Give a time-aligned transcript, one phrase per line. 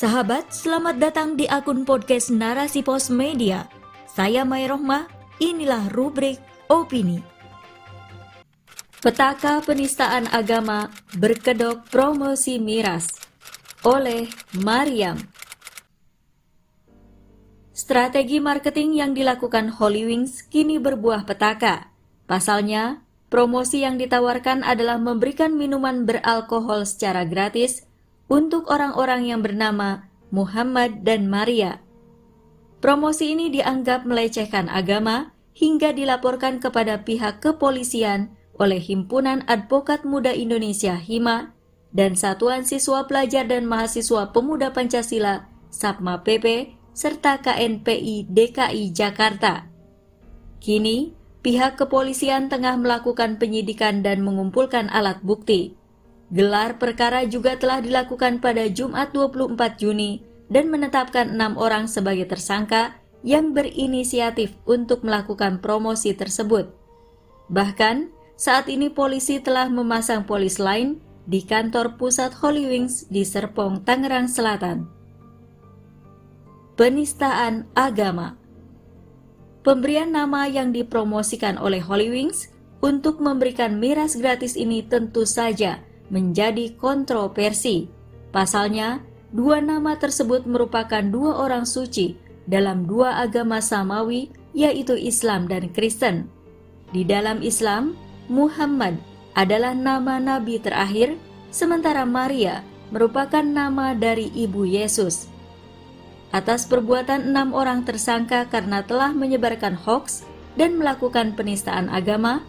[0.00, 3.68] Sahabat, selamat datang di akun podcast Narasi Pos Media.
[4.08, 5.04] Saya Mai Rohmah,
[5.44, 6.40] inilah rubrik
[6.72, 7.20] Opini.
[9.04, 10.88] Petaka penistaan agama
[11.20, 13.12] berkedok promosi miras
[13.84, 14.24] oleh
[14.56, 15.20] Mariam.
[17.76, 21.92] Strategi marketing yang dilakukan Holy Wings kini berbuah petaka.
[22.24, 27.89] Pasalnya, promosi yang ditawarkan adalah memberikan minuman beralkohol secara gratis
[28.30, 31.82] untuk orang-orang yang bernama Muhammad dan Maria.
[32.78, 40.96] Promosi ini dianggap melecehkan agama hingga dilaporkan kepada pihak kepolisian oleh Himpunan Advokat Muda Indonesia
[40.96, 41.52] HIMA
[41.90, 49.66] dan Satuan Siswa Pelajar dan Mahasiswa Pemuda Pancasila SAPMA PP serta KNPI DKI Jakarta.
[50.60, 55.79] Kini, pihak kepolisian tengah melakukan penyidikan dan mengumpulkan alat bukti.
[56.30, 62.94] Gelar perkara juga telah dilakukan pada Jumat 24 Juni dan menetapkan enam orang sebagai tersangka
[63.26, 66.70] yang berinisiatif untuk melakukan promosi tersebut.
[67.50, 73.82] Bahkan, saat ini polisi telah memasang polis lain di kantor pusat Holy Wings di Serpong,
[73.82, 74.86] Tangerang Selatan.
[76.78, 78.40] Penistaan agama
[79.60, 82.48] Pemberian nama yang dipromosikan oleh Holy Wings
[82.80, 87.88] untuk memberikan miras gratis ini tentu saja menjadi kontroversi.
[88.34, 92.18] Pasalnya, dua nama tersebut merupakan dua orang suci
[92.50, 96.26] dalam dua agama samawi, yaitu Islam dan Kristen.
[96.90, 97.94] Di dalam Islam,
[98.26, 98.98] Muhammad
[99.38, 101.14] adalah nama nabi terakhir,
[101.54, 105.30] sementara Maria merupakan nama dari ibu Yesus.
[106.30, 110.26] Atas perbuatan enam orang tersangka karena telah menyebarkan hoax
[110.58, 112.42] dan melakukan penistaan agama,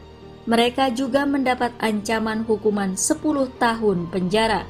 [0.49, 3.21] mereka juga mendapat ancaman hukuman 10
[3.61, 4.65] tahun penjara.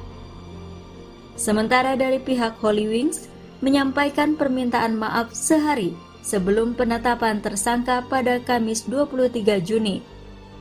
[1.40, 3.32] Sementara dari pihak Holy Wings
[3.64, 10.04] menyampaikan permintaan maaf sehari sebelum penetapan tersangka pada Kamis 23 Juni.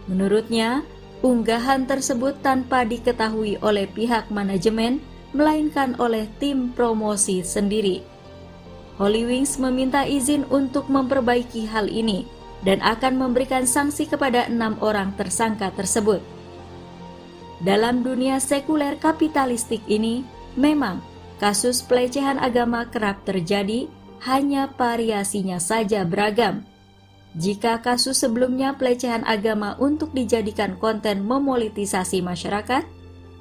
[0.07, 0.87] Menurutnya,
[1.21, 5.03] unggahan tersebut tanpa diketahui oleh pihak manajemen,
[5.37, 8.03] melainkan oleh tim promosi sendiri.
[8.97, 15.17] Holy Wings meminta izin untuk memperbaiki hal ini dan akan memberikan sanksi kepada enam orang
[15.17, 16.21] tersangka tersebut.
[17.61, 20.25] Dalam dunia sekuler kapitalistik ini,
[20.57, 21.05] memang
[21.41, 23.89] kasus pelecehan agama kerap terjadi,
[24.25, 26.65] hanya variasinya saja beragam.
[27.37, 32.85] Jika kasus sebelumnya pelecehan agama untuk dijadikan konten memonetisasi masyarakat,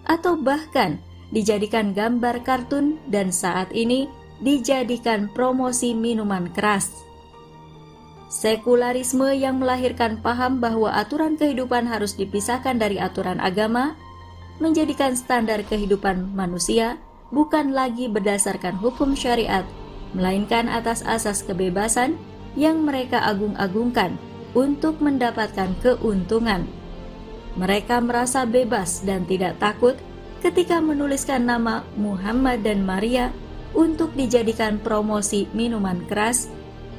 [0.05, 1.01] atau bahkan
[1.33, 4.07] dijadikan gambar kartun dan saat ini
[4.39, 7.08] dijadikan promosi minuman keras.
[8.29, 13.97] Sekularisme yang melahirkan paham bahwa aturan kehidupan harus dipisahkan dari aturan agama,
[14.61, 17.01] menjadikan standar kehidupan manusia
[17.33, 19.65] bukan lagi berdasarkan hukum syariat,
[20.13, 22.21] melainkan atas asas kebebasan
[22.53, 24.13] yang mereka agung-agungkan
[24.53, 26.69] untuk mendapatkan keuntungan.
[27.57, 29.97] Mereka merasa bebas dan tidak takut
[30.45, 33.33] ketika menuliskan nama Muhammad dan Maria
[33.73, 36.45] untuk dijadikan promosi minuman keras,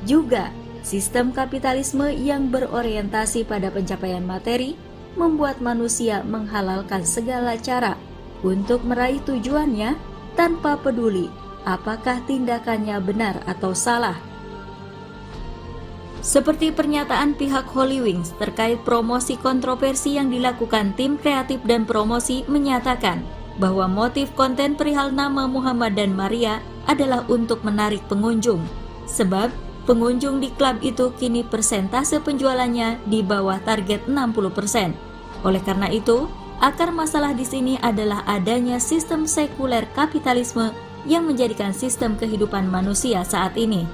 [0.06, 4.74] juga Sistem kapitalisme yang berorientasi pada pencapaian materi
[5.12, 8.00] membuat manusia menghalalkan segala cara
[8.41, 9.98] untuk meraih tujuannya
[10.38, 11.28] tanpa peduli
[11.68, 14.16] apakah tindakannya benar atau salah.
[16.20, 23.24] Seperti pernyataan pihak Holy Wings terkait promosi kontroversi yang dilakukan tim kreatif dan promosi menyatakan
[23.56, 28.60] bahwa motif konten perihal nama Muhammad dan Maria adalah untuk menarik pengunjung,
[29.08, 29.48] sebab
[29.88, 34.92] Pengunjung di klub itu kini persentase penjualannya di bawah target 60%.
[35.41, 36.28] Oleh karena itu,
[36.60, 40.70] akar masalah di sini adalah adanya sistem sekuler kapitalisme
[41.08, 43.88] yang menjadikan sistem kehidupan manusia saat ini.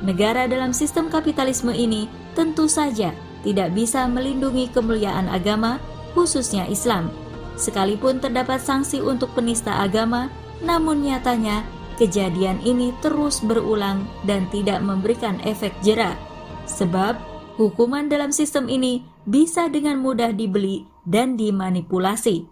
[0.00, 3.12] Negara dalam sistem kapitalisme ini tentu saja
[3.44, 5.76] tidak bisa melindungi kemuliaan agama,
[6.16, 7.12] khususnya Islam.
[7.54, 10.32] Sekalipun terdapat sanksi untuk penista agama,
[10.64, 11.62] namun nyatanya
[12.02, 16.18] kejadian ini terus berulang dan tidak memberikan efek jerah,
[16.66, 17.14] sebab
[17.54, 22.50] hukuman dalam sistem ini bisa dengan mudah dibeli dan dimanipulasi.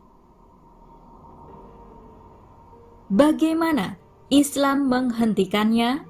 [3.11, 3.99] Bagaimana
[4.31, 6.07] Islam menghentikannya?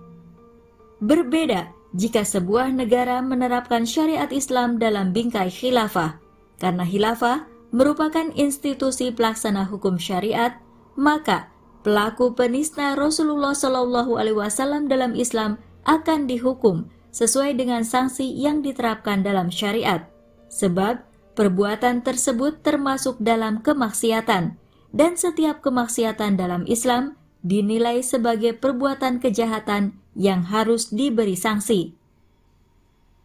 [1.00, 6.20] Berbeda jika sebuah negara menerapkan syariat Islam dalam bingkai khilafah,
[6.60, 10.60] karena khilafah merupakan institusi pelaksana hukum syariat,
[10.92, 11.49] maka
[11.80, 19.26] pelaku penista Rasulullah Shallallahu Alaihi Wasallam dalam Islam akan dihukum sesuai dengan sanksi yang diterapkan
[19.26, 20.06] dalam syariat,
[20.52, 21.02] sebab
[21.34, 24.60] perbuatan tersebut termasuk dalam kemaksiatan,
[24.94, 31.96] dan setiap kemaksiatan dalam Islam dinilai sebagai perbuatan kejahatan yang harus diberi sanksi.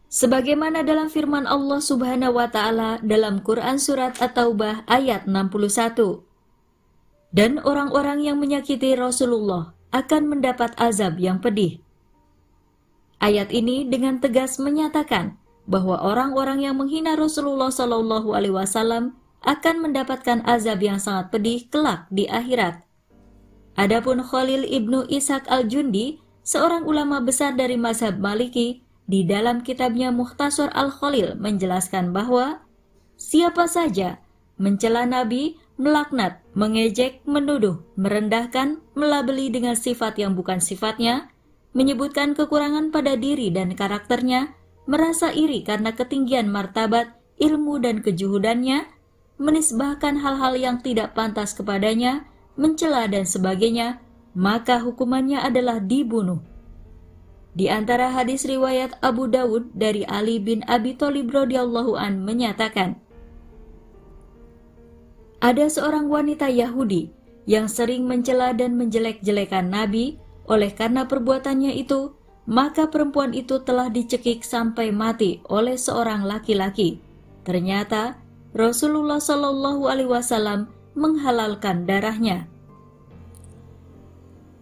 [0.09, 6.24] Sebagaimana dalam firman Allah Subhanahu wa taala dalam Quran surat At-Taubah ayat 61.
[7.35, 11.83] Dan orang-orang yang menyakiti Rasulullah akan mendapat azab yang pedih.
[13.19, 15.35] Ayat ini dengan tegas menyatakan
[15.67, 22.07] bahwa orang-orang yang menghina Rasulullah Shallallahu alaihi wasallam akan mendapatkan azab yang sangat pedih kelak
[22.07, 22.85] di akhirat.
[23.75, 30.73] Adapun Khalil ibnu Ishaq al-Jundi, seorang ulama besar dari mazhab Maliki, di dalam kitabnya Muhtasar
[30.73, 32.65] al-Khalil menjelaskan bahwa
[33.19, 34.23] siapa saja
[34.57, 41.31] mencela Nabi, melaknat, mengejek, menuduh, merendahkan, melabeli dengan sifat yang bukan sifatnya,
[41.75, 44.55] menyebutkan kekurangan pada diri dan karakternya,
[44.87, 48.87] merasa iri karena ketinggian martabat, ilmu dan kejuhudannya,
[49.35, 52.23] menisbahkan hal-hal yang tidak pantas kepadanya,
[52.55, 53.99] mencela dan sebagainya,
[54.31, 56.39] maka hukumannya adalah dibunuh.
[57.55, 62.99] Di antara hadis riwayat Abu Dawud dari Ali bin Abi Thalib radhiyallahu an menyatakan,
[65.45, 67.13] ada seorang wanita Yahudi
[67.45, 70.17] yang sering mencela dan menjelek-jelekan Nabi,
[70.49, 72.17] oleh karena perbuatannya itu,
[72.49, 76.97] maka perempuan itu telah dicekik sampai mati oleh seorang laki-laki.
[77.45, 78.17] Ternyata
[78.57, 82.49] Rasulullah Shallallahu Alaihi Wasallam menghalalkan darahnya.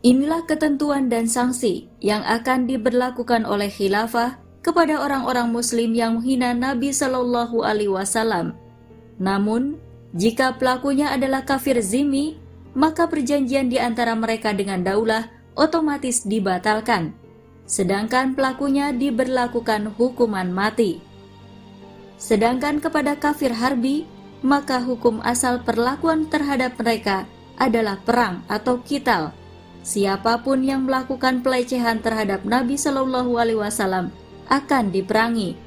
[0.03, 6.91] Inilah ketentuan dan sanksi yang akan diberlakukan oleh khilafah kepada orang-orang muslim yang menghina Nabi
[6.91, 8.59] Shallallahu alaihi wasallam.
[9.15, 9.79] Namun,
[10.13, 12.37] jika pelakunya adalah kafir zimi,
[12.77, 17.17] maka perjanjian di antara mereka dengan daulah otomatis dibatalkan,
[17.65, 21.01] sedangkan pelakunya diberlakukan hukuman mati.
[22.21, 24.05] Sedangkan kepada kafir harbi,
[24.45, 27.25] maka hukum asal perlakuan terhadap mereka
[27.57, 29.33] adalah perang atau kital.
[29.81, 34.13] Siapa pun yang melakukan pelecehan terhadap Nabi Shallallahu Alaihi Wasallam
[34.47, 35.57] akan diperangi,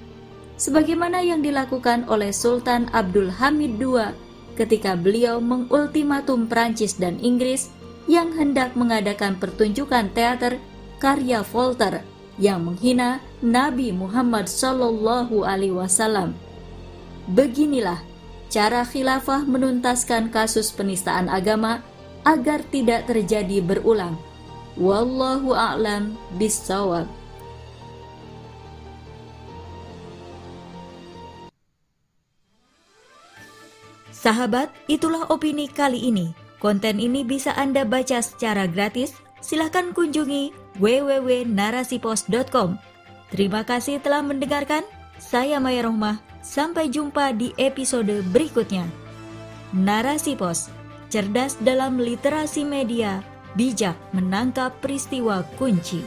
[0.57, 4.26] sebagaimana yang dilakukan oleh Sultan Abdul Hamid II
[4.57, 7.69] ketika beliau mengultimatum Prancis dan Inggris
[8.09, 10.59] yang hendak mengadakan pertunjukan teater
[10.99, 12.03] karya Voltaire
[12.41, 16.33] yang menghina Nabi Muhammad Shallallahu Alaihi Wasallam.
[17.29, 18.01] Beginilah
[18.49, 21.83] cara khilafah menuntaskan kasus penistaan agama
[22.23, 24.17] agar tidak terjadi berulang.
[24.77, 27.09] Wallahu a'lam bishawab.
[34.17, 36.33] Sahabat, itulah opini kali ini.
[36.57, 39.13] Konten ini bisa Anda baca secara gratis.
[39.45, 42.81] Silahkan kunjungi www.narasipos.com.
[43.29, 44.89] Terima kasih telah mendengarkan.
[45.21, 46.25] Saya Maya Rohmah.
[46.41, 48.89] Sampai jumpa di episode berikutnya.
[49.77, 50.73] Narasi Pos,
[51.13, 53.21] cerdas dalam literasi media,
[53.59, 56.01] bijak menangkap peristiwa kunci.